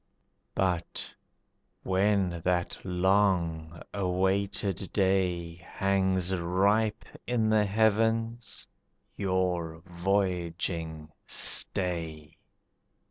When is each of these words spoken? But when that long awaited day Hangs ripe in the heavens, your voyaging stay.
But 0.55 1.13
when 1.83 2.41
that 2.43 2.79
long 2.83 3.83
awaited 3.93 4.91
day 4.91 5.57
Hangs 5.57 6.35
ripe 6.35 7.05
in 7.27 7.49
the 7.51 7.65
heavens, 7.67 8.65
your 9.15 9.83
voyaging 9.85 11.11
stay. 11.27 12.35